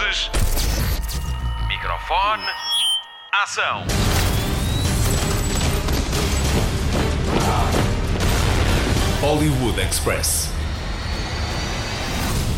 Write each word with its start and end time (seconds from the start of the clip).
Luzes. 0.00 0.30
Microfone. 1.68 2.42
Ação. 3.32 3.84
Hollywood 9.20 9.78
Express. 9.80 10.50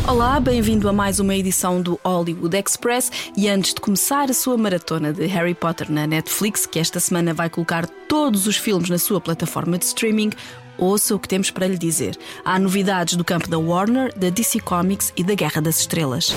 Olá, 0.07 0.39
bem-vindo 0.39 0.87
a 0.87 0.93
mais 0.93 1.19
uma 1.19 1.35
edição 1.35 1.81
do 1.81 1.99
Hollywood 2.03 2.55
Express. 2.57 3.11
E 3.35 3.49
antes 3.49 3.73
de 3.73 3.81
começar 3.81 4.29
a 4.29 4.33
sua 4.33 4.57
maratona 4.57 5.11
de 5.11 5.25
Harry 5.25 5.53
Potter 5.53 5.91
na 5.91 6.07
Netflix, 6.07 6.65
que 6.65 6.79
esta 6.79 6.99
semana 6.99 7.33
vai 7.33 7.49
colocar 7.49 7.87
todos 8.07 8.47
os 8.47 8.55
filmes 8.55 8.89
na 8.89 8.97
sua 8.97 9.19
plataforma 9.19 9.77
de 9.77 9.85
streaming, 9.85 10.31
ouça 10.77 11.13
o 11.15 11.19
que 11.19 11.27
temos 11.27 11.51
para 11.51 11.67
lhe 11.67 11.77
dizer. 11.77 12.17
Há 12.45 12.57
novidades 12.57 13.15
do 13.15 13.23
campo 13.23 13.49
da 13.49 13.57
Warner, 13.57 14.17
da 14.17 14.29
DC 14.29 14.61
Comics 14.61 15.11
e 15.17 15.23
da 15.23 15.35
Guerra 15.35 15.61
das 15.61 15.79
Estrelas. 15.79 16.33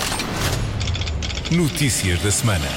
Notícias 1.51 2.21
da 2.21 2.29
semana. 2.29 2.67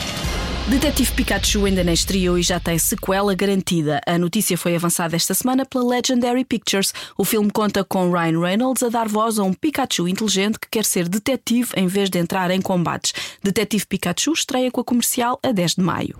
Detetive 0.68 1.10
Pikachu 1.10 1.64
ainda 1.64 1.82
nem 1.82 1.92
estreou 1.92 2.38
e 2.38 2.42
já 2.42 2.60
tem 2.60 2.78
sequela 2.78 3.34
garantida. 3.34 4.00
A 4.06 4.16
notícia 4.16 4.56
foi 4.56 4.76
avançada 4.76 5.16
esta 5.16 5.34
semana 5.34 5.66
pela 5.66 5.84
Legendary 5.84 6.44
Pictures. 6.44 6.94
O 7.18 7.24
filme 7.24 7.50
conta 7.50 7.82
com 7.82 8.12
Ryan 8.12 8.38
Reynolds 8.38 8.84
a 8.84 8.88
dar 8.88 9.08
voz 9.08 9.40
a 9.40 9.42
um 9.42 9.52
Pikachu 9.52 10.06
inteligente 10.06 10.60
que 10.60 10.68
quer 10.70 10.84
ser 10.84 11.08
detetive 11.08 11.70
em 11.74 11.88
vez 11.88 12.08
de 12.08 12.20
entrar 12.20 12.52
em 12.52 12.62
combates. 12.62 13.12
Detetive 13.42 13.84
Pikachu 13.86 14.32
estreia 14.32 14.70
com 14.70 14.80
a 14.80 14.84
comercial 14.84 15.40
a 15.42 15.50
10 15.50 15.74
de 15.74 15.82
maio. 15.82 16.16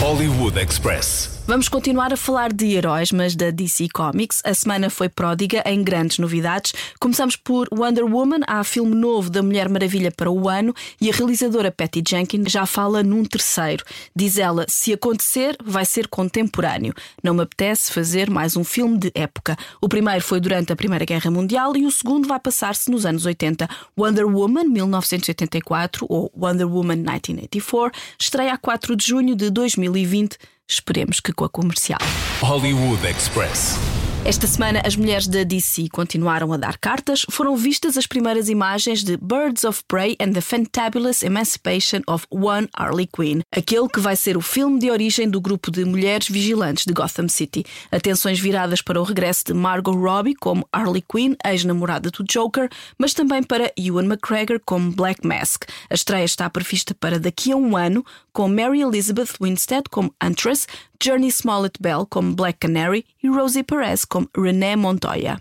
Hollywood 0.00 0.56
Express. 0.56 1.37
Vamos 1.48 1.66
continuar 1.66 2.12
a 2.12 2.16
falar 2.18 2.52
de 2.52 2.74
heróis, 2.74 3.10
mas 3.10 3.34
da 3.34 3.50
DC 3.50 3.88
Comics. 3.94 4.42
A 4.44 4.52
semana 4.52 4.90
foi 4.90 5.08
pródiga 5.08 5.62
em 5.64 5.82
grandes 5.82 6.18
novidades. 6.18 6.74
Começamos 7.00 7.36
por 7.36 7.66
Wonder 7.72 8.04
Woman. 8.04 8.40
Há 8.46 8.62
filme 8.62 8.94
novo 8.94 9.30
da 9.30 9.42
Mulher 9.42 9.66
Maravilha 9.66 10.12
para 10.14 10.30
o 10.30 10.46
ano 10.46 10.74
e 11.00 11.08
a 11.08 11.12
realizadora 11.14 11.72
Patty 11.72 12.04
Jenkins 12.06 12.52
já 12.52 12.66
fala 12.66 13.02
num 13.02 13.24
terceiro. 13.24 13.82
Diz 14.14 14.36
ela: 14.36 14.66
se 14.68 14.92
acontecer, 14.92 15.56
vai 15.64 15.86
ser 15.86 16.08
contemporâneo. 16.08 16.92
Não 17.24 17.32
me 17.32 17.40
apetece 17.40 17.94
fazer 17.94 18.28
mais 18.28 18.54
um 18.54 18.62
filme 18.62 18.98
de 18.98 19.10
época. 19.14 19.56
O 19.80 19.88
primeiro 19.88 20.22
foi 20.22 20.40
durante 20.40 20.70
a 20.70 20.76
Primeira 20.76 21.06
Guerra 21.06 21.30
Mundial 21.30 21.74
e 21.78 21.86
o 21.86 21.90
segundo 21.90 22.28
vai 22.28 22.38
passar-se 22.38 22.90
nos 22.90 23.06
anos 23.06 23.24
80. 23.24 23.66
Wonder 23.98 24.26
Woman 24.26 24.64
1984 24.64 26.04
ou 26.10 26.30
Wonder 26.36 26.68
Woman 26.68 26.96
1984 26.96 27.98
estreia 28.20 28.52
a 28.52 28.58
4 28.58 28.94
de 28.94 29.06
junho 29.06 29.34
de 29.34 29.48
2020. 29.48 30.36
Esperemos 30.70 31.18
que 31.18 31.32
com 31.32 31.46
a 31.46 31.48
comercial. 31.48 31.98
Hollywood 32.42 33.02
Express. 33.06 33.97
Esta 34.24 34.46
semana, 34.46 34.82
as 34.84 34.94
mulheres 34.94 35.26
da 35.26 35.42
DC 35.42 35.88
continuaram 35.90 36.52
a 36.52 36.58
dar 36.58 36.76
cartas. 36.76 37.24
Foram 37.30 37.56
vistas 37.56 37.96
as 37.96 38.06
primeiras 38.06 38.50
imagens 38.50 39.02
de 39.02 39.16
Birds 39.16 39.64
of 39.64 39.82
Prey 39.88 40.16
and 40.20 40.32
the 40.32 40.42
Fantabulous 40.42 41.22
Emancipation 41.22 42.02
of 42.06 42.26
One 42.30 42.68
Harley 42.76 43.06
Quinn, 43.06 43.40
aquele 43.50 43.88
que 43.88 44.00
vai 44.00 44.16
ser 44.16 44.36
o 44.36 44.42
filme 44.42 44.78
de 44.78 44.90
origem 44.90 45.30
do 45.30 45.40
grupo 45.40 45.70
de 45.70 45.82
mulheres 45.84 46.28
vigilantes 46.28 46.84
de 46.84 46.92
Gotham 46.92 47.28
City. 47.28 47.64
Atenções 47.90 48.38
viradas 48.38 48.82
para 48.82 49.00
o 49.00 49.04
regresso 49.04 49.44
de 49.46 49.54
Margot 49.54 49.94
Robbie 49.94 50.34
como 50.34 50.68
Harley 50.72 51.02
Quinn, 51.02 51.34
ex-namorada 51.42 52.10
do 52.10 52.24
Joker, 52.24 52.68
mas 52.98 53.14
também 53.14 53.42
para 53.42 53.72
Ewan 53.78 54.04
McGregor 54.04 54.60
como 54.66 54.92
Black 54.92 55.26
Mask. 55.26 55.64
A 55.88 55.94
estreia 55.94 56.24
está 56.24 56.50
prevista 56.50 56.94
para 56.94 57.18
daqui 57.18 57.52
a 57.52 57.56
um 57.56 57.76
ano, 57.76 58.04
com 58.32 58.48
Mary 58.48 58.82
Elizabeth 58.82 59.36
Winstead 59.40 59.84
como 59.90 60.14
Huntress, 60.22 60.66
Journey 61.02 61.30
Smollett 61.30 61.80
Bell 61.80 62.04
como 62.06 62.34
Black 62.34 62.58
Canary 62.58 63.06
e 63.22 63.28
Rosie 63.28 63.62
Perez 63.62 64.04
kom 64.08 64.26
René 64.34 64.76
Montoya. 64.76 65.38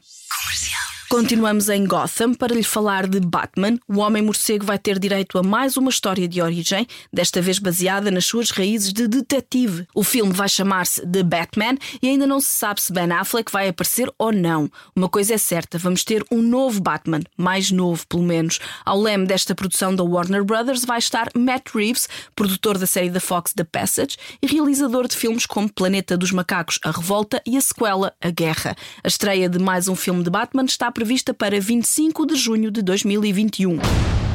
Continuamos 1.10 1.70
em 1.70 1.86
Gotham 1.86 2.34
para 2.34 2.54
lhe 2.54 2.64
falar 2.64 3.08
de 3.08 3.22
Batman. 3.22 3.80
O 3.88 4.00
Homem 4.00 4.22
Morcego 4.22 4.66
vai 4.66 4.78
ter 4.78 5.00
direito 5.00 5.38
a 5.38 5.44
mais 5.44 5.78
uma 5.78 5.90
história 5.90 6.28
de 6.28 6.42
origem, 6.42 6.86
desta 7.14 7.42
vez 7.42 7.60
baseada 7.60 8.12
nas 8.12 8.26
suas 8.26 8.52
raízes 8.52 8.92
de 8.92 9.08
detetive. 9.08 9.88
O 9.96 10.04
filme 10.04 10.34
vai 10.34 10.50
chamar-se 10.50 11.08
The 11.08 11.24
Batman 11.24 11.78
e 12.02 12.10
ainda 12.10 12.28
não 12.28 12.42
se 12.42 12.50
sabe 12.50 12.82
se 12.82 12.92
Ben 12.92 13.10
Affleck 13.10 13.50
vai 13.50 13.70
aparecer 13.70 14.12
ou 14.20 14.34
não. 14.34 14.70
Uma 14.94 15.08
coisa 15.08 15.36
é 15.36 15.38
certa, 15.38 15.78
vamos 15.78 16.04
ter 16.04 16.26
um 16.30 16.42
novo 16.42 16.82
Batman, 16.82 17.22
mais 17.38 17.72
novo 17.72 18.06
pelo 18.06 18.24
menos. 18.24 18.60
Ao 18.86 19.00
leme 19.00 19.26
desta 19.26 19.56
produção 19.56 19.96
da 19.96 20.04
Warner 20.04 20.44
Brothers 20.44 20.84
vai 20.84 21.00
estar 21.00 21.30
Matt 21.34 21.74
Reeves, 21.74 22.10
produtor 22.36 22.78
da 22.78 22.86
série 22.86 23.10
da 23.10 23.22
Fox 23.22 23.54
The 23.54 23.64
Passage 23.64 24.18
e 24.42 24.48
realizador 24.48 25.08
de 25.08 25.16
filmes 25.16 25.46
como 25.46 25.72
Planeta 25.72 26.18
dos 26.18 26.34
Macacos, 26.34 26.80
A 26.84 26.92
Revolta 26.92 27.42
e 27.46 27.56
a 27.56 27.62
sequela 27.62 28.14
A 28.22 28.30
Guerra. 28.30 28.76
A 29.02 29.08
estreia 29.08 29.48
de 29.48 29.58
mais 29.58 29.88
um 29.88 29.96
filme 29.96 30.22
de 30.22 30.30
Batman 30.30 30.66
está 30.66 30.92
prevista 30.98 31.32
para 31.32 31.60
25 31.60 32.26
de 32.26 32.36
junho 32.36 32.72
de 32.72 32.82
2021. 32.82 33.78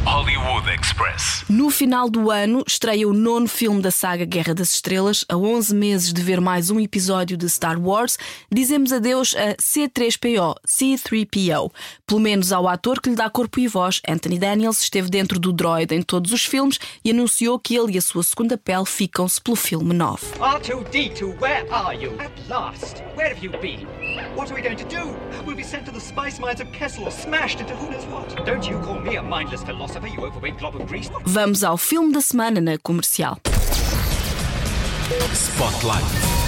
Hollywood 0.04 0.68
Express. 0.68 1.44
No 1.48 1.70
final 1.70 2.10
do 2.10 2.30
ano, 2.30 2.64
estreia 2.66 3.08
o 3.08 3.12
nono 3.12 3.46
filme 3.46 3.80
da 3.80 3.90
saga 3.90 4.24
Guerra 4.24 4.52
das 4.52 4.72
Estrelas. 4.72 5.24
A 5.28 5.36
11 5.36 5.74
meses 5.74 6.12
de 6.12 6.20
ver 6.20 6.40
mais 6.40 6.70
um 6.70 6.80
episódio 6.80 7.36
de 7.36 7.48
Star 7.48 7.78
Wars, 7.78 8.18
dizemos 8.50 8.92
adeus 8.92 9.34
a 9.36 9.54
C3PO, 9.54 10.56
C3PO. 10.66 11.70
Pelo 12.04 12.20
menos 12.20 12.52
ao 12.52 12.66
ator 12.66 13.00
que 13.00 13.10
lhe 13.10 13.16
dá 13.16 13.30
corpo 13.30 13.60
e 13.60 13.68
voz, 13.68 14.00
Anthony 14.06 14.38
Daniels 14.38 14.80
esteve 14.80 15.08
dentro 15.08 15.38
do 15.38 15.52
droid 15.52 15.94
em 15.94 16.02
todos 16.02 16.32
os 16.32 16.44
filmes 16.44 16.78
e 17.04 17.10
anunciou 17.10 17.58
que 17.58 17.76
ele 17.76 17.92
e 17.92 17.98
a 17.98 18.02
sua 18.02 18.24
segunda 18.24 18.58
pele 18.58 18.84
ficam-se 18.84 19.40
pelo 19.40 19.56
filme 19.56 19.94
9. 19.94 20.26
R2D2, 20.38 21.40
where 21.40 21.66
are 21.70 21.96
you? 21.96 22.12
At 22.18 22.32
last. 22.48 23.02
Where 23.14 23.32
have 23.32 23.44
you 23.44 23.52
been? 23.52 23.86
What 24.34 24.50
are 24.50 24.54
we 24.54 24.62
going 24.62 24.76
to 24.76 24.88
do? 24.88 25.14
We'll 25.46 25.56
be 25.56 25.64
sent 25.64 25.86
to 25.86 25.92
the 25.92 26.00
spice 26.00 26.40
mines 26.40 26.60
of 26.60 26.70
Kessel 26.72 27.04
or 27.04 27.12
smashed 27.12 27.60
into 27.60 27.74
who 27.74 27.90
knows 27.90 28.04
what. 28.06 28.44
Don't 28.44 28.68
you 28.68 28.78
call 28.80 28.98
me 29.00 29.16
a 29.16 29.22
mindless 29.22 29.62
philosopher, 29.62 29.91
Vamos 31.24 31.62
ao 31.62 31.76
filme 31.76 32.12
da 32.12 32.20
semana 32.20 32.60
na 32.60 32.78
comercial. 32.78 33.38
Spotlight. 35.32 36.42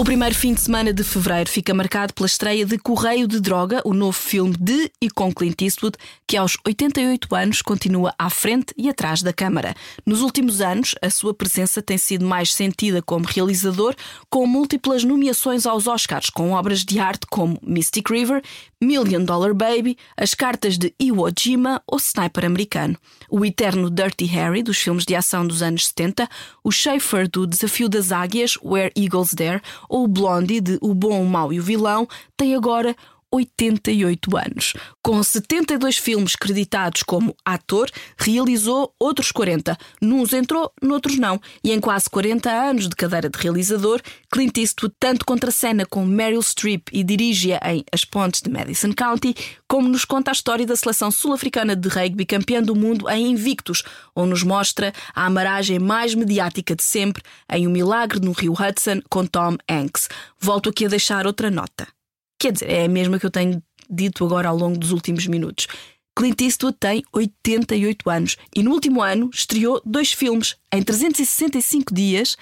O 0.00 0.04
primeiro 0.04 0.34
fim 0.34 0.54
de 0.54 0.62
semana 0.62 0.94
de 0.94 1.04
fevereiro 1.04 1.50
fica 1.50 1.74
marcado 1.74 2.14
pela 2.14 2.26
estreia 2.26 2.64
de 2.64 2.78
Correio 2.78 3.28
de 3.28 3.38
Droga, 3.38 3.82
o 3.84 3.92
novo 3.92 4.16
filme 4.18 4.56
de 4.58 4.90
e 4.98 5.10
com 5.10 5.30
Clint 5.30 5.60
Eastwood, 5.60 5.98
que 6.26 6.38
aos 6.38 6.56
88 6.66 7.34
anos 7.34 7.60
continua 7.60 8.14
à 8.18 8.30
frente 8.30 8.72
e 8.78 8.88
atrás 8.88 9.20
da 9.20 9.30
câmara. 9.30 9.74
Nos 10.06 10.22
últimos 10.22 10.62
anos, 10.62 10.94
a 11.02 11.10
sua 11.10 11.34
presença 11.34 11.82
tem 11.82 11.98
sido 11.98 12.24
mais 12.24 12.54
sentida 12.54 13.02
como 13.02 13.26
realizador, 13.26 13.94
com 14.30 14.46
múltiplas 14.46 15.04
nomeações 15.04 15.66
aos 15.66 15.86
Oscars, 15.86 16.30
com 16.30 16.52
obras 16.52 16.82
de 16.82 16.98
arte 16.98 17.26
como 17.26 17.58
Mystic 17.62 18.10
River, 18.10 18.42
Million 18.82 19.24
Dollar 19.24 19.52
Baby, 19.52 19.98
As 20.16 20.34
Cartas 20.34 20.78
de 20.78 20.94
Iwo 20.98 21.28
Jima 21.38 21.82
ou 21.86 21.98
Sniper 21.98 22.46
Americano. 22.46 22.96
O 23.28 23.44
eterno 23.44 23.90
Dirty 23.90 24.24
Harry, 24.24 24.62
dos 24.62 24.78
filmes 24.78 25.04
de 25.04 25.14
ação 25.14 25.46
dos 25.46 25.60
anos 25.60 25.88
70, 25.88 26.26
o 26.64 26.72
Schaefer 26.72 27.28
do 27.28 27.46
Desafio 27.46 27.88
das 27.90 28.10
Águias, 28.10 28.56
Where 28.62 28.90
Eagles 28.96 29.34
Dare, 29.34 29.60
ou 29.88 30.04
o 30.04 30.08
Blondie 30.08 30.62
de 30.62 30.78
O 30.80 30.94
Bom, 30.94 31.22
o 31.22 31.28
Mau 31.28 31.52
e 31.52 31.60
o 31.60 31.62
Vilão, 31.62 32.08
tem 32.36 32.54
agora 32.54 32.96
88 33.32 34.36
anos. 34.36 34.72
Com 35.02 35.22
72 35.22 35.96
filmes 35.96 36.34
creditados 36.34 37.02
como 37.02 37.36
ator, 37.44 37.88
realizou 38.18 38.94
outros 38.98 39.30
40. 39.30 39.76
Nuns 40.00 40.32
entrou, 40.32 40.72
noutros 40.82 41.18
não. 41.18 41.40
E 41.62 41.72
em 41.72 41.80
quase 41.80 42.08
40 42.10 42.50
anos 42.50 42.88
de 42.88 42.96
cadeira 42.96 43.28
de 43.28 43.38
realizador, 43.38 44.00
Clint 44.32 44.56
Eastwood 44.58 44.94
tanto 44.98 45.24
contracena 45.24 45.86
com 45.86 46.04
Meryl 46.04 46.42
Streep 46.42 46.88
e 46.92 47.04
dirige-a 47.04 47.60
em 47.72 47.84
As 47.92 48.04
Pontes 48.04 48.42
de 48.42 48.50
Madison 48.50 48.92
County, 48.92 49.34
como 49.68 49.88
nos 49.88 50.04
conta 50.04 50.30
a 50.30 50.32
história 50.32 50.66
da 50.66 50.76
seleção 50.76 51.10
sul-africana 51.10 51.76
de 51.76 51.88
rugby 51.88 52.26
campeã 52.26 52.62
do 52.62 52.74
mundo 52.74 53.08
em 53.08 53.30
Invictus, 53.30 53.82
ou 54.14 54.26
nos 54.26 54.42
mostra 54.42 54.92
a 55.14 55.26
amaragem 55.26 55.78
mais 55.78 56.14
mediática 56.14 56.74
de 56.74 56.82
sempre 56.82 57.22
em 57.50 57.66
O 57.66 57.70
Milagre 57.70 58.20
no 58.20 58.32
Rio 58.32 58.52
Hudson 58.52 59.00
com 59.08 59.24
Tom 59.24 59.56
Hanks. 59.68 60.08
Volto 60.38 60.68
aqui 60.68 60.86
a 60.86 60.88
deixar 60.88 61.26
outra 61.26 61.50
nota. 61.50 61.99
Quer 62.40 62.52
dizer, 62.52 62.70
é 62.70 62.84
a 62.86 62.88
mesma 62.88 63.18
que 63.18 63.26
eu 63.26 63.30
tenho 63.30 63.62
dito 63.88 64.24
agora 64.24 64.48
ao 64.48 64.56
longo 64.56 64.78
dos 64.78 64.92
últimos 64.92 65.26
minutos. 65.26 65.68
Clint 66.16 66.40
Eastwood 66.40 66.76
tem 66.80 67.02
88 67.12 68.08
anos 68.08 68.36
e 68.56 68.62
no 68.62 68.72
último 68.72 69.02
ano 69.02 69.28
estreou 69.32 69.80
dois 69.84 70.12
filmes. 70.12 70.56
Em 70.72 70.82
365 70.82 71.94
dias, 71.94 72.38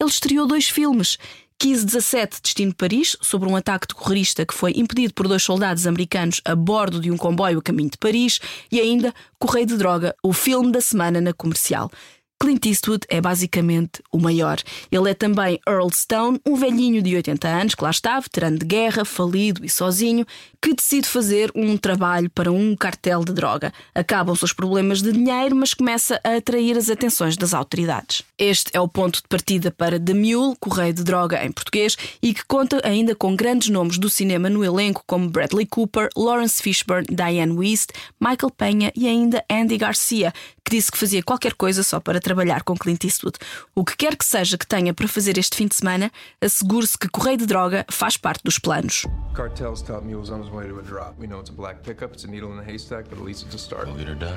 ele 0.00 0.08
estreou 0.10 0.46
dois 0.46 0.68
filmes. 0.68 1.18
1517 1.60 2.40
Destino 2.40 2.74
Paris, 2.74 3.16
sobre 3.20 3.48
um 3.48 3.56
ataque 3.56 3.88
terrorista 3.88 4.46
que 4.46 4.54
foi 4.54 4.72
impedido 4.76 5.12
por 5.12 5.26
dois 5.26 5.42
soldados 5.42 5.88
americanos 5.88 6.40
a 6.44 6.54
bordo 6.54 7.00
de 7.00 7.10
um 7.10 7.16
comboio 7.16 7.58
a 7.58 7.62
caminho 7.62 7.90
de 7.90 7.98
Paris, 7.98 8.40
e 8.70 8.80
ainda 8.80 9.12
Correio 9.40 9.66
de 9.66 9.76
Droga, 9.76 10.14
o 10.22 10.32
filme 10.32 10.70
da 10.70 10.80
semana 10.80 11.20
na 11.20 11.32
comercial. 11.32 11.90
Clint 12.42 12.66
Eastwood 12.66 13.06
é 13.08 13.20
basicamente 13.20 14.02
o 14.10 14.18
maior. 14.18 14.58
Ele 14.90 15.08
é 15.08 15.14
também 15.14 15.60
Earl 15.64 15.88
Stone, 15.92 16.40
um 16.44 16.56
velhinho 16.56 17.00
de 17.00 17.14
80 17.14 17.46
anos 17.46 17.74
que 17.76 17.84
lá 17.84 17.90
está, 17.90 18.18
veterano 18.18 18.58
de 18.58 18.66
guerra, 18.66 19.04
falido 19.04 19.64
e 19.64 19.68
sozinho, 19.68 20.26
que 20.60 20.74
decide 20.74 21.06
fazer 21.06 21.52
um 21.54 21.76
trabalho 21.76 22.28
para 22.28 22.50
um 22.50 22.74
cartel 22.74 23.24
de 23.24 23.32
droga. 23.32 23.72
Acabam-se 23.94 24.44
os 24.44 24.52
problemas 24.52 25.00
de 25.00 25.12
dinheiro, 25.12 25.54
mas 25.54 25.72
começa 25.72 26.20
a 26.24 26.36
atrair 26.36 26.76
as 26.76 26.90
atenções 26.90 27.36
das 27.36 27.54
autoridades. 27.54 28.24
Este 28.36 28.72
é 28.74 28.80
o 28.80 28.88
ponto 28.88 29.22
de 29.22 29.28
partida 29.28 29.70
para 29.70 30.00
The 30.00 30.12
Mule, 30.12 30.56
Correio 30.58 30.94
de 30.94 31.04
Droga 31.04 31.44
em 31.44 31.52
português, 31.52 31.96
e 32.20 32.34
que 32.34 32.44
conta 32.44 32.80
ainda 32.82 33.14
com 33.14 33.36
grandes 33.36 33.68
nomes 33.68 33.98
do 33.98 34.10
cinema 34.10 34.50
no 34.50 34.64
elenco, 34.64 35.04
como 35.06 35.30
Bradley 35.30 35.66
Cooper, 35.66 36.08
Lawrence 36.16 36.60
Fishburne, 36.60 37.06
Diane 37.08 37.52
Wiest, 37.52 37.92
Michael 38.20 38.50
Penha 38.50 38.92
e 38.96 39.06
ainda 39.06 39.44
Andy 39.48 39.78
Garcia, 39.78 40.32
que 40.64 40.76
disse 40.76 40.90
que 40.90 40.98
fazia 40.98 41.22
qualquer 41.22 41.54
coisa 41.54 41.84
só 41.84 42.00
para 42.00 42.20
trabalhar 42.20 42.31
com 42.64 42.76
Clint 42.76 43.04
Eastwood. 43.04 43.38
O 43.74 43.84
que 43.84 43.96
quer 43.96 44.16
que 44.16 44.24
seja 44.24 44.56
que 44.56 44.66
tenha 44.66 44.94
para 44.94 45.08
fazer 45.08 45.38
este 45.38 45.56
fim 45.56 45.66
de 45.66 45.74
semana, 45.74 46.10
assegure-se 46.40 46.98
que 46.98 47.08
Correio 47.08 47.38
de 47.38 47.46
Droga 47.46 47.84
faz 47.90 48.16
parte 48.16 48.42
dos 48.44 48.58
planos. 48.58 49.06
Cartel's 49.34 49.82
top 49.82 50.04
mule's 50.04 50.30
on 50.30 50.42
his 50.42 50.50
way 50.50 50.66
to 50.68 50.78
a 50.78 50.82
drop. 50.82 51.18
We 51.18 51.26
know 51.26 51.40
it's 51.40 51.50
a 51.50 51.54
black 51.54 51.82
pickup, 51.82 52.12
it's 52.12 52.24
a 52.24 52.28
needle 52.28 52.50
in 52.52 52.58
the 52.58 52.64
haystack, 52.64 53.08
but 53.08 53.18
at 53.18 53.24
least 53.24 53.44
it's 53.46 53.54
a 53.54 53.58
start. 53.58 53.86
We'll 53.86 53.96
get 53.96 54.08
her 54.08 54.14
done. 54.14 54.36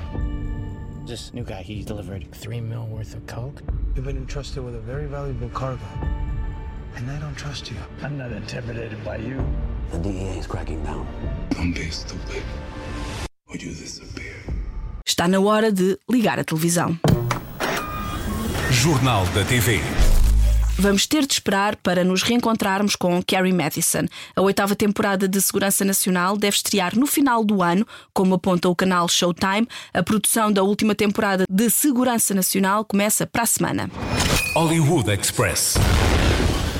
This 1.06 1.32
new 1.32 1.44
guy, 1.44 1.62
he 1.62 1.84
delivered 1.84 2.26
three 2.32 2.60
mil 2.60 2.86
worth 2.86 3.14
of 3.14 3.24
coke. 3.26 3.62
You've 3.94 4.04
been 4.04 4.16
entrusted 4.16 4.64
with 4.64 4.74
a 4.74 4.80
very 4.80 5.06
valuable 5.06 5.48
cargo. 5.50 5.86
And 6.96 7.10
I 7.10 7.18
don't 7.20 7.36
trust 7.36 7.70
you. 7.70 7.76
I'm 8.02 8.16
not 8.18 8.32
intimidated 8.32 9.04
by 9.04 9.18
you. 9.18 9.38
The 9.92 9.98
DEA 9.98 10.38
is 10.38 10.46
cracking 10.46 10.82
down. 10.82 11.06
Don't 11.50 11.72
be 11.72 11.90
stupid. 11.90 12.42
Or 13.46 13.56
you 13.56 13.72
disappear. 13.74 14.34
Está 15.06 15.28
na 15.28 15.38
hora 15.38 15.70
de 15.70 15.96
ligar 16.10 16.40
a 16.40 16.44
televisão. 16.44 16.98
Jornal 18.76 19.24
da 19.28 19.42
TV. 19.42 19.80
Vamos 20.78 21.06
ter 21.06 21.24
de 21.24 21.32
esperar 21.32 21.76
para 21.76 22.04
nos 22.04 22.22
reencontrarmos 22.22 22.94
com 22.94 23.22
Carrie 23.22 23.52
Mathison. 23.52 24.06
A 24.36 24.42
oitava 24.42 24.76
temporada 24.76 25.26
de 25.26 25.40
Segurança 25.40 25.82
Nacional 25.82 26.36
deve 26.36 26.56
estrear 26.56 26.96
no 26.96 27.06
final 27.06 27.42
do 27.42 27.62
ano, 27.62 27.86
como 28.12 28.34
aponta 28.34 28.68
o 28.68 28.76
canal 28.76 29.08
Showtime. 29.08 29.66
A 29.94 30.02
produção 30.02 30.52
da 30.52 30.62
última 30.62 30.94
temporada 30.94 31.44
de 31.48 31.70
Segurança 31.70 32.34
Nacional 32.34 32.84
começa 32.84 33.26
para 33.26 33.44
a 33.44 33.46
semana. 33.46 33.90
Hollywood 34.54 35.10
Express. 35.10 35.76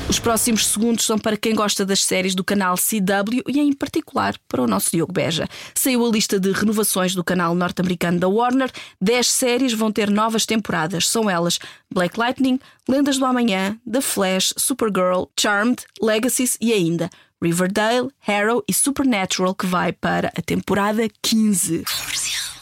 Os 0.09 0.19
próximos 0.19 0.65
segundos 0.65 1.05
são 1.05 1.19
para 1.19 1.35
quem 1.35 1.53
gosta 1.53 1.85
das 1.85 2.03
séries 2.03 2.33
do 2.33 2.43
canal 2.43 2.75
CW 2.75 3.43
e, 3.45 3.59
em 3.59 3.73
particular, 3.73 4.35
para 4.47 4.61
o 4.61 4.67
nosso 4.67 4.89
Diogo 4.91 5.11
Beja. 5.11 5.47
Saiu 5.75 6.05
a 6.05 6.09
lista 6.09 6.39
de 6.39 6.51
renovações 6.53 7.13
do 7.13 7.23
canal 7.23 7.53
norte-americano 7.53 8.17
da 8.17 8.27
Warner. 8.27 8.71
Dez 9.01 9.27
séries 9.29 9.73
vão 9.73 9.91
ter 9.91 10.09
novas 10.09 10.45
temporadas. 10.45 11.09
São 11.09 11.29
elas 11.29 11.59
Black 11.93 12.17
Lightning, 12.17 12.57
Lendas 12.87 13.17
do 13.17 13.25
Amanhã, 13.25 13.77
The 13.89 13.99
Flash, 13.99 14.53
Supergirl, 14.57 15.25
Charmed, 15.37 15.83
Legacies 16.01 16.57
e 16.61 16.71
ainda 16.71 17.09
Riverdale, 17.41 18.09
Harrow 18.19 18.63
e 18.67 18.73
Supernatural, 18.73 19.53
que 19.53 19.65
vai 19.65 19.91
para 19.91 20.31
a 20.35 20.41
temporada 20.41 21.07
15. 21.21 21.83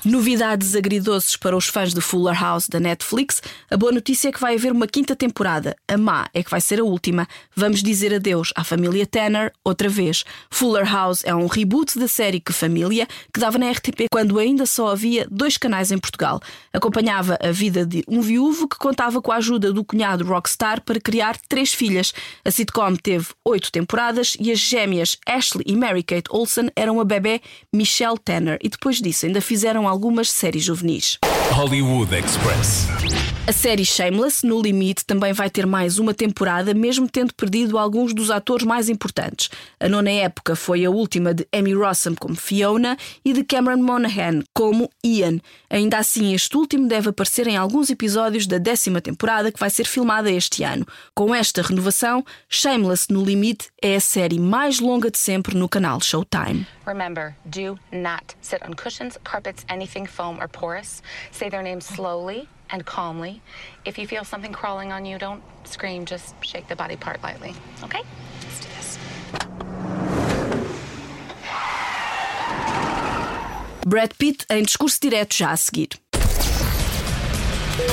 Novidades 0.05 0.75
agridoces 0.75 1.35
para 1.35 1.57
os 1.57 1.65
fãs 1.65 1.91
de 1.91 1.99
Fuller 1.99 2.39
House 2.39 2.69
da 2.69 2.79
Netflix. 2.79 3.41
A 3.71 3.75
boa 3.75 3.91
notícia 3.91 4.29
é 4.29 4.31
que 4.31 4.39
vai 4.39 4.53
haver 4.53 4.71
uma 4.71 4.85
quinta 4.85 5.15
temporada. 5.15 5.75
A 5.87 5.97
má 5.97 6.27
é 6.31 6.43
que 6.43 6.51
vai 6.51 6.61
ser 6.61 6.79
a 6.79 6.83
última. 6.83 7.27
Vamos 7.55 7.81
dizer 7.81 8.13
adeus 8.13 8.53
à 8.55 8.63
família 8.63 9.07
Tanner 9.07 9.51
outra 9.63 9.89
vez. 9.89 10.23
Fuller 10.51 10.87
House 10.87 11.23
é 11.25 11.33
um 11.33 11.47
reboot 11.47 11.97
da 11.97 12.07
série 12.07 12.39
Que 12.39 12.53
Família, 12.53 13.07
que 13.33 13.39
dava 13.39 13.57
na 13.57 13.71
RTP 13.71 14.05
quando 14.11 14.37
ainda 14.37 14.67
só 14.67 14.89
havia 14.89 15.27
dois 15.31 15.57
canais 15.57 15.91
em 15.91 15.97
Portugal. 15.97 16.39
Acompanhava 16.71 17.35
a 17.41 17.51
vida 17.51 17.83
de 17.83 18.03
um 18.07 18.21
viúvo 18.21 18.67
que 18.67 18.77
contava 18.77 19.19
com 19.23 19.31
a 19.31 19.37
ajuda 19.37 19.73
do 19.73 19.83
cunhado 19.83 20.23
Rockstar 20.23 20.83
para 20.83 20.99
criar 20.99 21.35
três 21.49 21.73
filhas. 21.73 22.13
A 22.45 22.51
sitcom 22.51 22.95
teve 22.95 23.29
oito 23.43 23.71
temporadas 23.71 24.37
e 24.39 24.51
as 24.51 24.59
gêmeas 24.59 25.17
Ashley 25.25 25.65
e 25.65 25.75
Mary-Kate 25.75 26.29
Olsen 26.29 26.69
eram 26.75 26.99
a 26.99 27.03
bebê 27.03 27.41
Michelle 27.73 28.19
Tanner 28.23 28.59
e 28.61 28.69
depois 28.69 29.01
disso 29.01 29.25
ainda 29.25 29.41
fizeram 29.41 29.94
algumas 29.95 30.29
séries 30.29 30.65
juvenis. 30.65 31.17
Hollywood 31.51 32.13
Express. 32.13 33.34
A 33.47 33.51
série 33.51 33.85
Shameless, 33.85 34.43
no 34.43 34.59
limite, 34.59 35.05
também 35.05 35.31
vai 35.31 35.51
ter 35.51 35.67
mais 35.67 35.99
uma 35.99 36.15
temporada, 36.15 36.73
mesmo 36.73 37.07
tendo 37.07 37.31
perdido 37.31 37.77
alguns 37.77 38.11
dos 38.11 38.31
atores 38.31 38.65
mais 38.65 38.89
importantes. 38.89 39.51
A 39.79 39.87
nona 39.87 40.09
época 40.09 40.55
foi 40.55 40.83
a 40.83 40.89
última 40.89 41.31
de 41.31 41.47
Amy 41.53 41.75
Rossum 41.75 42.15
como 42.15 42.35
Fiona 42.35 42.97
e 43.23 43.33
de 43.33 43.43
Cameron 43.43 43.83
Monaghan 43.83 44.41
como 44.51 44.89
Ian. 45.03 45.39
Ainda 45.69 45.99
assim, 45.99 46.33
este 46.33 46.57
último 46.57 46.87
deve 46.87 47.09
aparecer 47.09 47.45
em 47.45 47.55
alguns 47.55 47.91
episódios 47.91 48.47
da 48.47 48.57
décima 48.57 48.99
temporada 48.99 49.51
que 49.51 49.59
vai 49.59 49.69
ser 49.69 49.85
filmada 49.85 50.31
este 50.31 50.63
ano. 50.63 50.83
Com 51.13 51.35
esta 51.35 51.61
renovação, 51.61 52.25
Shameless, 52.49 53.13
no 53.13 53.23
limite, 53.23 53.69
é 53.79 53.97
a 53.97 54.01
série 54.01 54.39
mais 54.39 54.79
longa 54.79 55.11
de 55.11 55.19
sempre 55.19 55.55
no 55.55 55.69
canal 55.69 56.01
Showtime. 56.01 56.65
Remember, 56.87 57.35
do 57.45 57.77
not 57.91 58.35
sit 58.41 58.63
on 58.67 58.73
cushions, 58.73 59.19
carpets, 59.23 59.63
anything 59.69 60.07
foam 60.07 60.39
or 60.39 60.47
porous. 60.47 61.03
Say 61.31 61.51
their 61.51 61.63
slowly 61.79 62.47
and 62.71 62.85
calmly. 62.85 63.41
If 63.85 63.97
you 63.97 64.07
feel 64.07 64.23
something 64.23 64.53
crawling 64.53 64.91
on 64.91 65.05
you, 65.05 65.17
don't 65.17 65.41
scream, 65.63 66.05
just 66.05 66.35
shake 66.43 66.67
the 66.67 66.75
body 66.75 66.95
part 66.95 67.21
lightly. 67.23 67.53
Okay? 67.83 68.01
Let's 68.41 68.59
do 68.59 68.67
this. 68.75 68.97
Brad 73.85 74.13
Pitt 74.17 74.45
em 74.49 74.63
discurso 74.63 74.99
direto 75.01 75.35
já 75.35 75.51
a 75.51 75.57
seguir. 75.57 75.89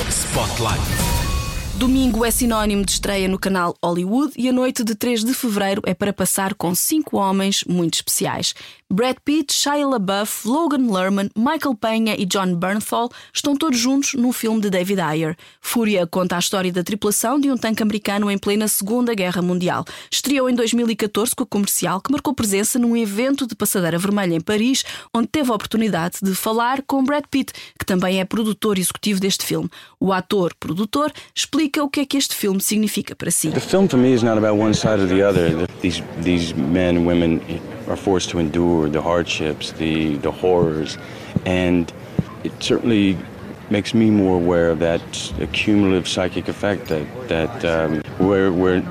Spotlight. 0.09 1.13
Domingo 1.75 2.23
é 2.23 2.31
sinónimo 2.31 2.85
de 2.85 2.91
estreia 2.93 3.27
no 3.27 3.37
canal 3.37 3.75
Hollywood 3.83 4.31
e 4.37 4.47
a 4.47 4.53
noite 4.53 4.83
de 4.83 4.95
3 4.95 5.23
de 5.23 5.33
fevereiro 5.33 5.81
é 5.85 5.93
para 5.93 6.13
passar 6.13 6.53
com 6.53 6.73
cinco 6.73 7.17
homens 7.17 7.63
muito 7.65 7.95
especiais. 7.95 8.55
Brad 8.93 9.15
Pitt, 9.25 9.51
Shia 9.51 9.87
LaBeouf, 9.87 10.47
Logan 10.47 10.93
Lerman, 10.93 11.31
Michael 11.35 11.73
Penha 11.73 12.15
e 12.15 12.27
John 12.27 12.53
Bernthal 12.53 13.09
estão 13.33 13.55
todos 13.55 13.79
juntos 13.79 14.13
num 14.13 14.31
filme 14.31 14.61
de 14.61 14.69
David 14.69 15.01
Ayer. 15.01 15.35
Fúria 15.59 16.05
conta 16.05 16.35
a 16.35 16.39
história 16.39 16.71
da 16.71 16.83
tripulação 16.83 17.39
de 17.39 17.49
um 17.49 17.57
tanque 17.57 17.81
americano 17.81 18.29
em 18.29 18.37
plena 18.37 18.67
Segunda 18.67 19.15
Guerra 19.15 19.41
Mundial. 19.41 19.83
Estreou 20.11 20.47
em 20.47 20.53
2014 20.53 21.35
com 21.35 21.41
a 21.41 21.47
comercial 21.47 21.99
que 21.99 22.11
marcou 22.11 22.35
presença 22.35 22.77
num 22.77 22.95
evento 22.95 23.47
de 23.47 23.55
passadeira 23.55 23.97
vermelha 23.97 24.35
em 24.35 24.39
Paris, 24.39 24.83
onde 25.11 25.27
teve 25.27 25.49
a 25.49 25.55
oportunidade 25.55 26.19
de 26.21 26.35
falar 26.35 26.83
com 26.83 27.03
Brad 27.03 27.23
Pitt, 27.31 27.51
que 27.79 27.87
também 27.87 28.19
é 28.19 28.25
produtor 28.25 28.77
executivo 28.77 29.19
deste 29.19 29.43
filme. 29.43 29.71
O 29.99 30.13
ator-produtor 30.13 31.11
explica 31.33 31.83
o 31.83 31.89
que 31.89 32.01
é 32.01 32.05
que 32.05 32.15
este 32.15 32.35
filme 32.35 32.61
significa 32.61 33.15
para 33.15 33.31
si. 33.31 33.49
The 33.49 33.59
film 33.59 33.87
for 33.87 33.97
me 33.97 34.13
is 34.13 34.21
not 34.21 34.37
about 34.37 34.61
one 34.61 34.75
side 34.75 35.01
or 35.01 35.07
the 35.07 35.27
other. 35.27 35.67
These 35.81 36.03
these 36.23 36.53
men 36.53 36.95
and 36.95 37.07
women 37.07 37.41
are 37.87 37.97
forced 37.97 38.29
the 38.89 39.01
hardships, 39.01 39.71
the 39.73 40.15
the 40.17 40.31
horrors, 40.31 40.97
and 41.45 41.91
it 42.43 42.51
certainly 42.61 43.17
makes 43.69 43.93
me 43.93 44.09
more 44.09 44.35
aware 44.35 44.69
of 44.69 44.79
that 44.79 45.33
accumulative 45.39 46.07
psychic 46.07 46.47
effect 46.47 46.87
that 46.87 47.27
that 47.27 47.65
um, 47.65 48.03
we're, 48.19 48.51
we're 48.51 48.83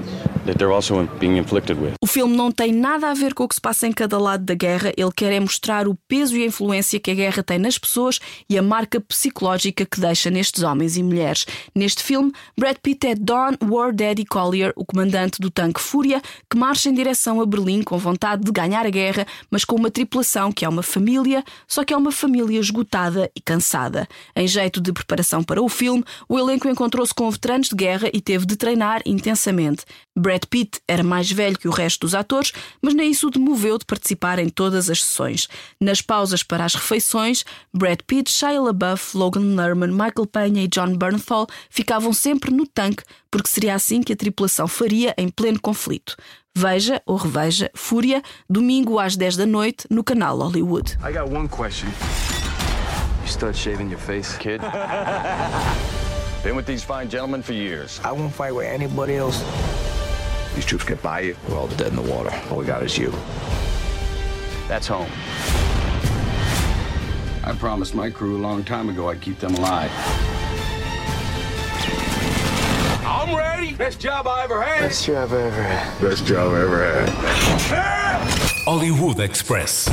O 2.00 2.06
filme 2.06 2.36
não 2.36 2.50
tem 2.50 2.72
nada 2.72 3.08
a 3.08 3.14
ver 3.14 3.32
com 3.32 3.44
o 3.44 3.48
que 3.48 3.54
se 3.54 3.60
passa 3.60 3.86
em 3.86 3.92
cada 3.92 4.18
lado 4.18 4.44
da 4.44 4.54
guerra, 4.54 4.92
ele 4.96 5.12
quer 5.14 5.32
é 5.32 5.38
mostrar 5.38 5.86
o 5.86 5.94
peso 6.08 6.36
e 6.36 6.42
a 6.42 6.46
influência 6.46 6.98
que 6.98 7.12
a 7.12 7.14
guerra 7.14 7.42
tem 7.44 7.58
nas 7.58 7.78
pessoas 7.78 8.18
e 8.48 8.58
a 8.58 8.62
marca 8.62 9.00
psicológica 9.00 9.86
que 9.86 10.00
deixa 10.00 10.30
nestes 10.30 10.64
homens 10.64 10.96
e 10.96 11.02
mulheres. 11.02 11.46
Neste 11.72 12.02
filme, 12.02 12.32
Brad 12.58 12.76
Pitt 12.82 13.06
é 13.06 13.14
Don 13.14 13.52
War 13.62 13.94
Daddy 13.94 14.24
Collier, 14.24 14.72
o 14.74 14.84
comandante 14.84 15.40
do 15.40 15.48
tanque 15.48 15.80
Fúria, 15.80 16.20
que 16.50 16.56
marcha 16.56 16.88
em 16.88 16.94
direção 16.94 17.40
a 17.40 17.46
Berlim 17.46 17.82
com 17.82 17.96
vontade 17.96 18.42
de 18.42 18.50
ganhar 18.50 18.84
a 18.84 18.90
guerra, 18.90 19.24
mas 19.48 19.64
com 19.64 19.76
uma 19.76 19.90
tripulação 19.90 20.50
que 20.50 20.64
é 20.64 20.68
uma 20.68 20.82
família, 20.82 21.44
só 21.68 21.84
que 21.84 21.94
é 21.94 21.96
uma 21.96 22.10
família 22.10 22.58
esgotada 22.58 23.30
e 23.36 23.40
cansada. 23.40 24.08
Em 24.34 24.48
jeito 24.48 24.80
de 24.80 24.92
preparação 24.92 25.44
para 25.44 25.62
o 25.62 25.68
filme, 25.68 26.04
o 26.28 26.36
elenco 26.36 26.68
encontrou-se 26.68 27.14
com 27.14 27.30
veteranos 27.30 27.68
de 27.68 27.76
guerra 27.76 28.10
e 28.12 28.20
teve 28.20 28.44
de 28.44 28.56
treinar 28.56 29.02
intensamente. 29.06 29.84
Brad 30.16 30.42
Pitt 30.50 30.80
era 30.86 31.02
mais 31.02 31.30
velho 31.30 31.58
que 31.58 31.66
o 31.66 31.70
resto 31.70 32.00
dos 32.00 32.14
atores, 32.14 32.52
mas 32.82 32.92
nem 32.94 33.10
isso 33.10 33.28
o 33.28 33.30
demoveu 33.30 33.78
de 33.78 33.84
participar 33.84 34.38
em 34.38 34.48
todas 34.48 34.90
as 34.90 35.02
sessões. 35.02 35.48
Nas 35.80 36.02
pausas 36.02 36.42
para 36.42 36.64
as 36.64 36.74
refeições, 36.74 37.44
Brad 37.72 38.00
Pitt, 38.06 38.30
Shia 38.30 38.60
LaBeouf, 38.60 39.16
Logan 39.16 39.54
Lerman, 39.54 39.90
Michael 39.90 40.26
Penha 40.30 40.62
e 40.62 40.68
John 40.68 40.96
Bernthal 40.96 41.46
ficavam 41.70 42.12
sempre 42.12 42.50
no 42.50 42.66
tanque, 42.66 43.04
porque 43.30 43.48
seria 43.48 43.74
assim 43.74 44.02
que 44.02 44.12
a 44.12 44.16
tripulação 44.16 44.68
faria 44.68 45.14
em 45.16 45.28
pleno 45.28 45.60
conflito. 45.60 46.14
Veja 46.54 47.00
ou 47.06 47.16
reveja 47.16 47.70
Fúria, 47.74 48.22
domingo 48.48 48.98
às 48.98 49.16
10 49.16 49.36
da 49.38 49.46
noite, 49.46 49.86
no 49.88 50.04
canal 50.04 50.36
Hollywood. 50.38 50.98
I 51.02 51.10
got 51.10 51.32
one 51.34 51.48
question. 51.48 51.88
You 53.22 53.28
start 53.28 53.56
shaving 53.56 53.88
your 53.88 54.00
face, 54.00 54.36
kid? 54.36 54.60
Been 56.44 56.56
with 56.56 56.66
these 56.66 56.84
fine 56.84 57.08
gentlemen 57.08 57.40
for 57.42 57.54
years. 57.54 58.00
I 58.04 58.12
won't 58.12 58.34
fight 58.34 58.52
with 58.54 58.66
anybody 58.66 59.16
else. 59.16 59.40
These 60.54 60.66
troops 60.66 60.84
get 60.84 61.02
by 61.02 61.20
you, 61.20 61.36
we're 61.48 61.56
all 61.58 61.68
dead 61.68 61.88
in 61.88 61.96
the 61.96 62.02
water. 62.02 62.30
All 62.50 62.58
we 62.58 62.66
got 62.66 62.82
is 62.82 62.96
you. 62.98 63.12
That's 64.68 64.86
home. 64.86 65.10
I 67.44 67.52
promised 67.58 67.94
my 67.94 68.10
crew 68.10 68.36
a 68.36 68.42
long 68.42 68.62
time 68.62 68.88
ago 68.88 69.08
I'd 69.08 69.20
keep 69.20 69.38
them 69.40 69.54
alive. 69.54 69.90
I'm 73.04 73.34
ready. 73.34 73.74
Best 73.74 74.00
job 74.00 74.26
I 74.26 74.44
ever 74.44 74.62
had. 74.62 74.80
Best 74.88 75.04
job 75.04 75.32
I 75.32 75.42
ever 75.42 75.62
had. 75.62 76.00
Best 76.00 76.24
job 76.24 76.52
I 76.52 76.62
ever 76.62 76.84
had. 76.84 77.08
Hollywood 78.64 79.20
Express. 79.20 79.88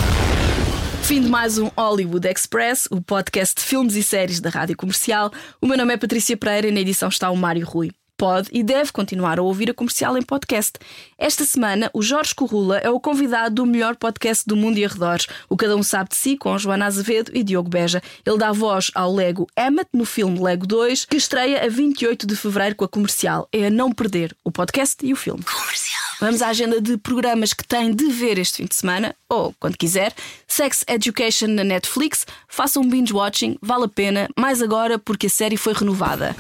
Fim 1.04 1.24
de 1.24 1.30
mais 1.30 1.58
um 1.58 1.72
Hollywood 1.76 2.28
Express, 2.28 2.88
o 2.92 3.02
podcast 3.02 3.56
de 3.56 3.64
filmes 3.64 3.96
e 3.96 4.04
séries 4.04 4.40
da 4.40 4.52
Rádio 4.52 4.78
Comercial. 4.78 5.32
O 5.60 5.66
meu 5.66 5.76
nome 5.76 5.94
é 5.94 5.98
Patrícia 5.98 6.38
Pereira 6.38 6.68
e 6.68 6.72
na 6.72 6.82
edição 6.82 7.10
está 7.10 7.32
o 7.32 7.36
Mário 7.36 7.66
Rui. 7.66 7.90
Pode 8.20 8.50
e 8.52 8.62
deve 8.62 8.92
continuar 8.92 9.40
a 9.40 9.42
ouvir 9.42 9.70
a 9.70 9.74
comercial 9.74 10.18
em 10.18 10.22
podcast. 10.22 10.74
Esta 11.18 11.46
semana, 11.46 11.90
o 11.94 12.02
Jorge 12.02 12.36
Corrula 12.36 12.78
é 12.80 12.90
o 12.90 13.00
convidado 13.00 13.56
do 13.56 13.66
melhor 13.66 13.96
podcast 13.96 14.44
do 14.46 14.58
mundo 14.58 14.78
e 14.78 14.84
arredores, 14.84 15.28
o 15.48 15.56
Cada 15.56 15.78
Um 15.78 15.82
Sabe 15.82 16.10
de 16.10 16.18
Si, 16.18 16.36
com 16.36 16.58
Joana 16.58 16.86
Azevedo 16.86 17.32
e 17.34 17.46
Diogo 17.46 17.70
Beja. 17.70 18.04
Ele 18.26 18.38
dá 18.38 18.52
voz 18.52 18.92
ao 18.94 19.16
Lego 19.16 19.48
Emmet 19.58 19.88
no 19.94 20.04
filme 20.04 20.38
Lego 20.38 20.68
2, 20.68 21.06
que 21.06 21.16
estreia 21.16 21.64
a 21.64 21.70
28 21.70 22.28
de 22.28 22.36
fevereiro 22.36 22.76
com 22.76 22.84
a 22.84 22.90
comercial. 22.90 23.48
É 23.54 23.68
a 23.68 23.70
não 23.70 23.90
perder 23.90 24.36
o 24.44 24.52
podcast 24.52 24.98
e 25.02 25.14
o 25.14 25.16
filme. 25.16 25.42
Comercial. 25.42 26.04
Vamos 26.20 26.42
à 26.42 26.50
agenda 26.50 26.82
de 26.82 26.98
programas 26.98 27.54
que 27.54 27.66
tem 27.66 27.96
de 27.96 28.10
ver 28.10 28.38
este 28.38 28.58
fim 28.58 28.66
de 28.66 28.76
semana, 28.76 29.16
ou 29.30 29.56
quando 29.58 29.78
quiser. 29.78 30.14
Sex 30.46 30.84
Education 30.90 31.48
na 31.48 31.64
Netflix. 31.64 32.28
Faça 32.50 32.82
um 32.82 32.90
binge 32.90 33.14
watching, 33.14 33.58
vale 33.62 33.86
a 33.86 33.88
pena, 33.88 34.30
mais 34.38 34.62
agora 34.62 35.00
porque 35.00 35.28
a 35.28 35.30
série 35.30 35.56
foi 35.56 35.72
renovada. 35.72 36.36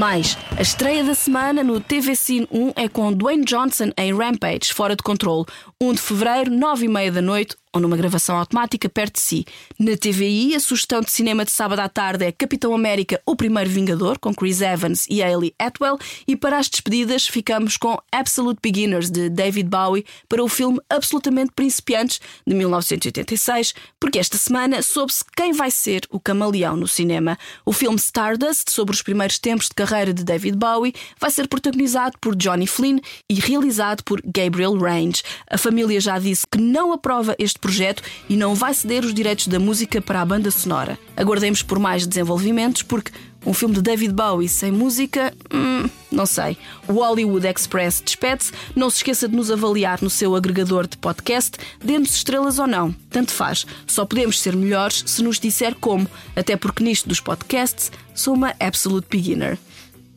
Mais, 0.00 0.38
a 0.56 0.62
estreia 0.62 1.04
da 1.04 1.14
semana 1.14 1.62
no 1.62 1.78
TV 1.78 2.16
Cine 2.16 2.48
1 2.50 2.72
é 2.74 2.88
com 2.88 3.12
Dwayne 3.12 3.44
Johnson 3.44 3.90
em 3.98 4.16
Rampage, 4.16 4.72
Fora 4.72 4.96
de 4.96 5.02
Controle, 5.02 5.44
1 5.78 5.92
de 5.92 6.00
fevereiro, 6.00 6.50
9 6.50 6.86
e 6.86 6.88
meia 6.88 7.12
da 7.12 7.20
noite, 7.20 7.54
ou 7.72 7.80
numa 7.80 7.96
gravação 7.96 8.36
automática 8.36 8.88
perto 8.88 9.14
de 9.14 9.20
si. 9.20 9.44
Na 9.78 9.96
TVI, 9.96 10.54
a 10.54 10.60
sugestão 10.60 11.00
de 11.00 11.10
cinema 11.10 11.44
de 11.44 11.50
sábado 11.50 11.80
à 11.80 11.88
tarde 11.88 12.24
é 12.24 12.32
Capitão 12.32 12.74
América, 12.74 13.20
o 13.24 13.36
Primeiro 13.36 13.70
Vingador, 13.70 14.18
com 14.18 14.34
Chris 14.34 14.60
Evans 14.60 15.06
e 15.08 15.22
Hayley 15.22 15.54
Atwell, 15.58 15.98
e 16.26 16.36
para 16.36 16.58
as 16.58 16.68
despedidas 16.68 17.26
ficamos 17.28 17.76
com 17.76 17.96
Absolute 18.10 18.58
Beginners, 18.62 19.10
de 19.10 19.28
David 19.28 19.68
Bowie, 19.68 20.04
para 20.28 20.42
o 20.42 20.48
filme 20.48 20.80
Absolutamente 20.88 21.52
Principiantes, 21.54 22.20
de 22.46 22.54
1986, 22.54 23.74
porque 24.00 24.18
esta 24.18 24.36
semana 24.36 24.82
soube-se 24.82 25.24
quem 25.36 25.52
vai 25.52 25.70
ser 25.70 26.02
o 26.10 26.18
camaleão 26.18 26.76
no 26.76 26.88
cinema. 26.88 27.38
O 27.64 27.72
filme 27.72 27.98
Stardust, 27.98 28.70
sobre 28.70 28.94
os 28.94 29.02
primeiros 29.02 29.38
tempos 29.38 29.68
de 29.68 29.74
carreira 29.74 30.12
de 30.12 30.24
David 30.24 30.56
Bowie, 30.56 30.94
vai 31.20 31.30
ser 31.30 31.46
protagonizado 31.46 32.16
por 32.20 32.34
Johnny 32.34 32.66
Flynn 32.66 32.98
e 33.28 33.34
realizado 33.34 34.02
por 34.02 34.20
Gabriel 34.24 34.76
Range. 34.76 35.22
A 35.48 35.56
família 35.56 36.00
já 36.00 36.18
disse 36.18 36.46
que 36.50 36.58
não 36.58 36.92
aprova 36.92 37.36
este 37.38 37.59
projeto 37.60 38.02
e 38.28 38.36
não 38.36 38.54
vai 38.54 38.74
ceder 38.74 39.04
os 39.04 39.14
direitos 39.14 39.46
da 39.46 39.58
música 39.58 40.00
para 40.00 40.20
a 40.20 40.24
banda 40.24 40.50
sonora. 40.50 40.98
Aguardemos 41.16 41.62
por 41.62 41.78
mais 41.78 42.06
desenvolvimentos, 42.06 42.82
porque 42.82 43.12
um 43.44 43.54
filme 43.54 43.74
de 43.74 43.82
David 43.82 44.12
Bowie 44.12 44.48
sem 44.48 44.70
música, 44.70 45.32
hum, 45.52 45.88
não 46.12 46.26
sei. 46.26 46.58
O 46.86 46.92
Hollywood 46.94 47.46
Express 47.46 48.02
despede-se. 48.04 48.52
Não 48.76 48.90
se 48.90 48.98
esqueça 48.98 49.28
de 49.28 49.34
nos 49.34 49.50
avaliar 49.50 50.00
no 50.02 50.10
seu 50.10 50.36
agregador 50.36 50.86
de 50.86 50.98
podcast, 50.98 51.52
dê-nos 51.82 52.14
estrelas 52.14 52.58
ou 52.58 52.66
não. 52.66 52.92
Tanto 53.08 53.32
faz. 53.32 53.66
Só 53.86 54.04
podemos 54.04 54.38
ser 54.38 54.54
melhores 54.54 55.02
se 55.06 55.22
nos 55.22 55.40
disser 55.40 55.74
como, 55.74 56.06
até 56.36 56.56
porque 56.56 56.84
nisto 56.84 57.08
dos 57.08 57.20
podcasts 57.20 57.90
sou 58.14 58.34
uma 58.34 58.54
absolute 58.60 59.06
beginner. 59.10 59.58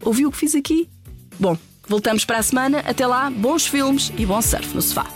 Ouviu 0.01 0.27
o 0.27 0.31
que 0.31 0.37
fiz 0.37 0.53
aqui? 0.53 0.89
Bom, 1.39 1.57
voltamos 1.87 2.25
para 2.25 2.39
a 2.39 2.43
semana. 2.43 2.79
Até 2.79 3.07
lá, 3.07 3.29
bons 3.29 3.65
filmes 3.65 4.11
e 4.17 4.25
bom 4.25 4.41
surf 4.41 4.75
no 4.75 4.81
sofá. 4.81 5.07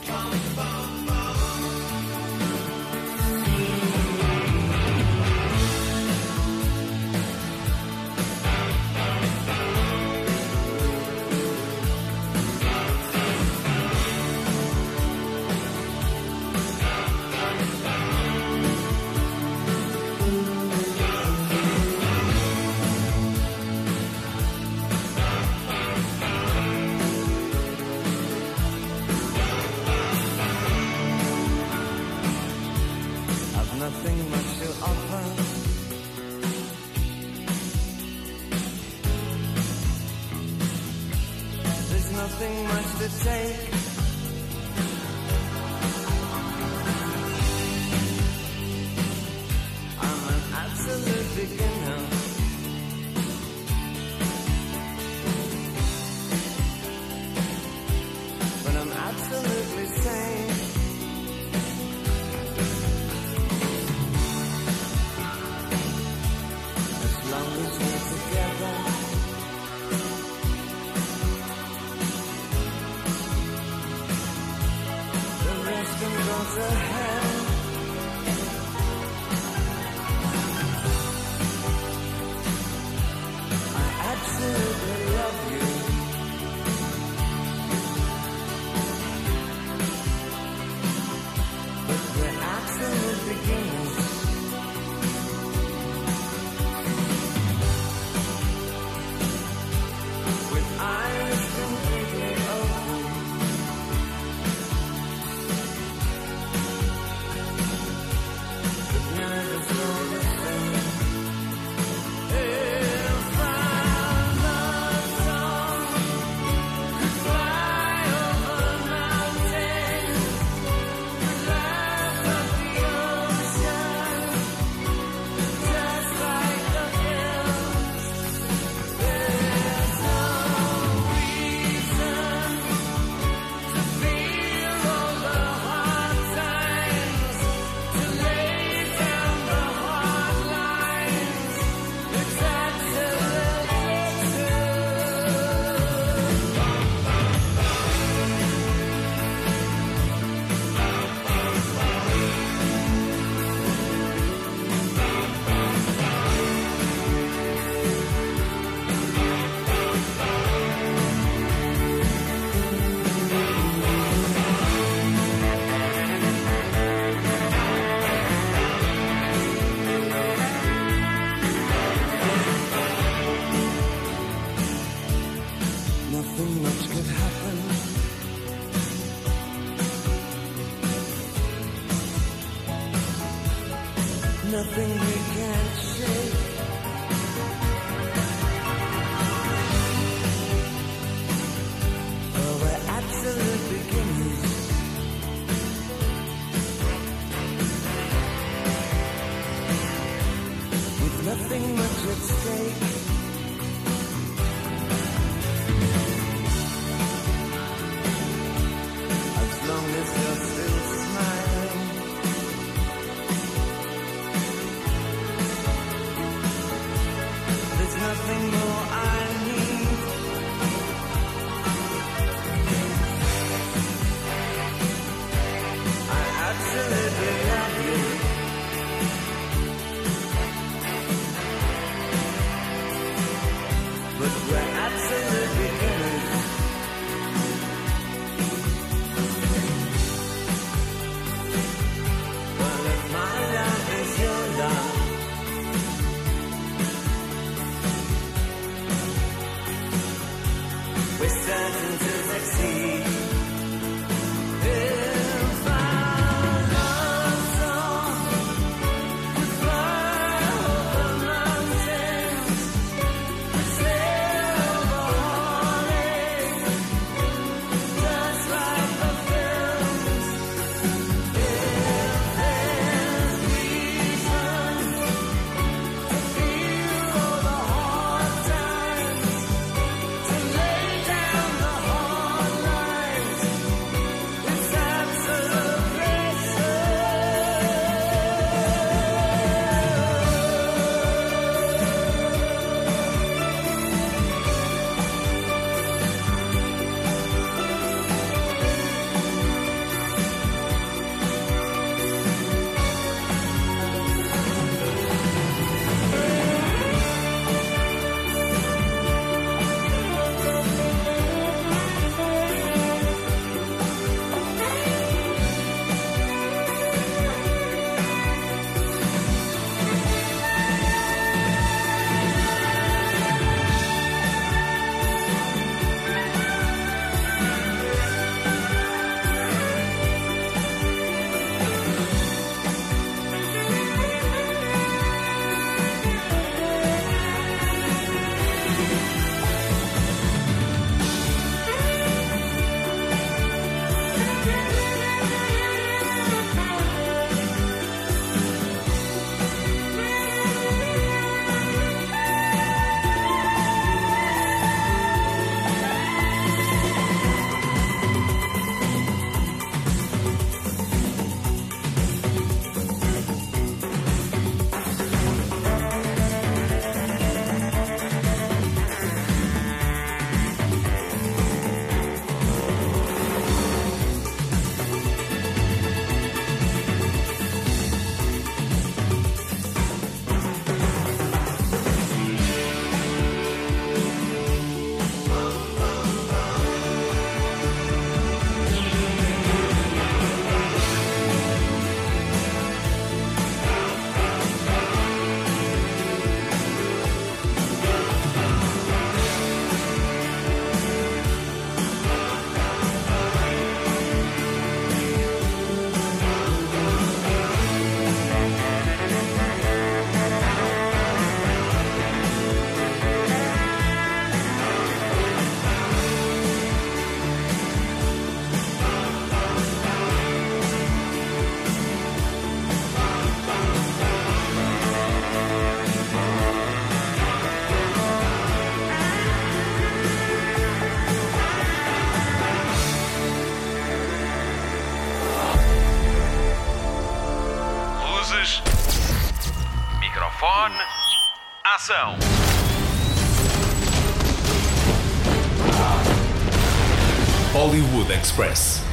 Hollywood 447.67 448.11
Express. 448.11 448.86